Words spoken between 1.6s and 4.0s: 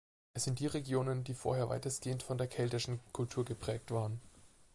weitestgehend von der keltischen Kultur geprägt